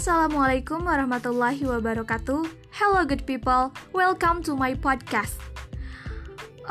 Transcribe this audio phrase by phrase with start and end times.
[0.00, 2.48] Assalamualaikum warahmatullahi wabarakatuh.
[2.72, 3.68] Hello, good people.
[3.92, 5.36] Welcome to my podcast.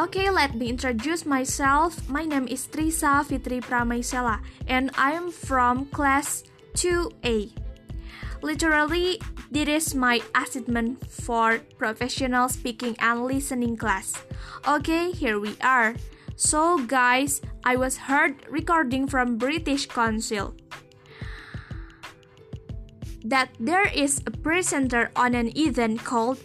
[0.02, 1.94] Okay, let me introduce myself.
[2.10, 6.42] My name is Trisa Fitri Pramaisela, and I am from class
[6.74, 7.54] 2A.
[8.42, 9.22] Literally,
[9.54, 14.18] this is my assignment for professional speaking and listening class.
[14.66, 15.94] Okay, here we are.
[16.34, 20.58] So, guys, I was heard recording from British Council
[23.24, 26.40] that there is a presenter on an event called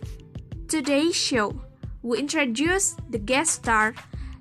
[0.68, 1.54] Today Show
[2.02, 3.94] who introduced the guest star.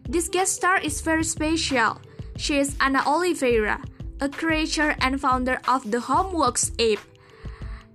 [0.09, 2.01] This guest star is very special.
[2.37, 3.81] She is Anna Oliveira,
[4.19, 6.99] a creator and founder of the Homeworks app.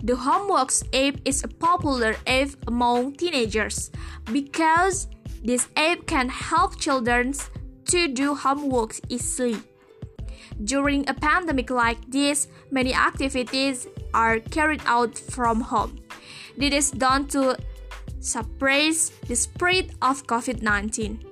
[0.02, 3.91] The Homeworks app is a popular app among teenagers
[4.33, 5.09] because
[5.45, 7.34] this app can help children
[7.86, 9.59] to do homework easily.
[10.64, 13.86] During a pandemic like this, many activities
[14.19, 16.02] are carried out from home.
[16.56, 17.55] This is done to
[18.19, 21.22] suppress the spread of COVID 19.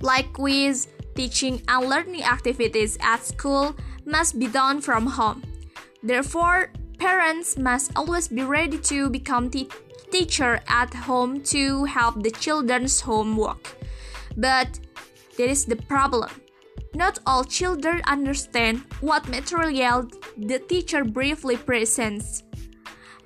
[0.00, 5.46] Like quiz, teaching, and learning activities at school must be done from home.
[6.02, 9.70] Therefore, parents must always be ready to become te-
[10.10, 13.78] teacher at home to help the children's homework.
[14.36, 14.80] But
[15.38, 16.30] there is the problem.
[16.94, 22.42] Not all children understand what material the teacher briefly presents.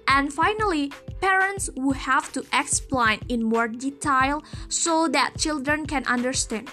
[0.08, 6.70] And finally, parents will have to explain in more detail so that children can understand.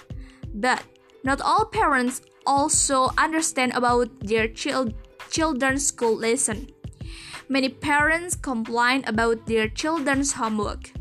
[0.53, 0.83] But
[1.23, 4.93] not all parents also understand about their chil-
[5.31, 6.67] children's school lesson.
[7.49, 10.91] Many parents complain about their children's homework.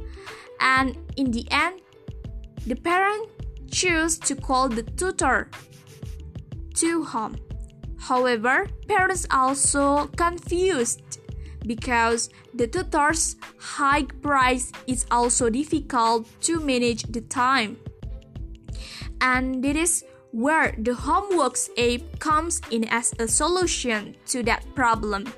[0.61, 1.81] And in the end,
[2.67, 3.29] the parent
[3.71, 5.51] choose to call the tutor
[6.75, 7.37] to home.
[7.99, 11.21] However, parents also confused
[11.67, 17.77] because the tutor's high price is also difficult to manage the time.
[19.21, 25.33] And it is where the homeworks app comes in as a solution to that problem.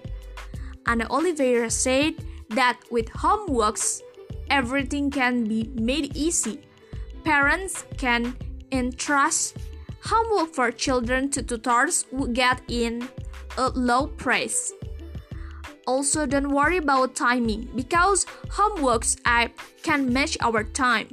[0.87, 2.15] Anna Oliveira said
[2.51, 4.01] that with homeworks,
[4.49, 6.61] everything can be made easy.
[7.25, 8.37] Parents can
[8.73, 9.57] entrust
[10.05, 13.09] homework for children to tutors who get in
[13.57, 14.73] a low price.
[15.87, 21.09] Also, don't worry about timing because homeworks app can match our time.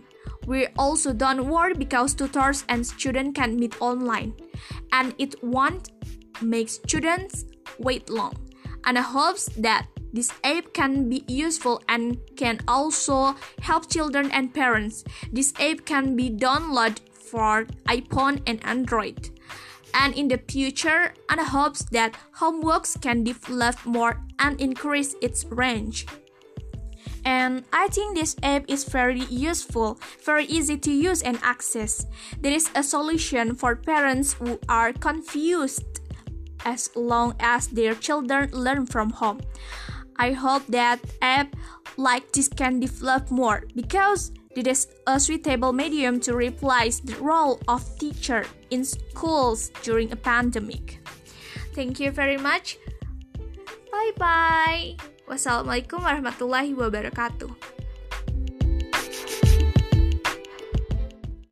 [0.46, 4.34] We also don't worry because tutors and students can meet online,
[4.92, 5.92] and it won't
[6.42, 7.46] make students
[7.80, 8.34] wait long.
[8.86, 14.54] And I hope that this app can be useful and can also help children and
[14.54, 15.04] parents.
[15.32, 17.00] This app can be downloaded
[17.32, 19.30] for iPhone and Android.
[19.94, 26.06] And in the future, Anna hopes that homeworks can develop more and increase its range.
[27.24, 32.06] And I think this app is very useful, very easy to use and access.
[32.40, 36.02] There is a solution for parents who are confused
[36.66, 39.42] as long as their children learn from home.
[40.22, 41.58] I hope that app
[41.98, 47.58] like this can develop more because it is a suitable medium to replace the role
[47.68, 51.02] of teacher in schools during a pandemic.
[51.74, 52.78] Thank you very much.
[53.90, 54.94] Bye bye.
[55.26, 57.61] Wassalamualaikum warahmatullahi wabarakatuh.